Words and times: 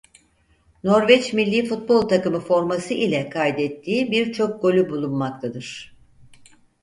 Norveç 0.83 1.33
millî 1.33 1.65
futbol 1.65 2.01
takımı 2.01 2.39
forması 2.39 2.93
ile 2.93 3.29
kaydettiği 3.29 4.11
birçok 4.11 4.61
golü 4.61 4.89
bulunmaktadır. 4.89 5.95